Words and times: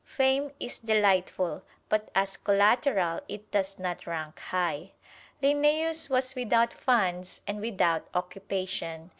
Fame 0.03 0.51
is 0.59 0.79
delightful, 0.79 1.61
but 1.87 2.09
as 2.15 2.35
collateral 2.35 3.19
it 3.29 3.51
does 3.51 3.77
not 3.77 4.07
rank 4.07 4.39
high. 4.39 4.93
Linnæus 5.43 6.09
was 6.09 6.33
without 6.33 6.73
funds 6.73 7.41
and 7.45 7.61
without 7.61 8.07
occupation. 8.15 9.09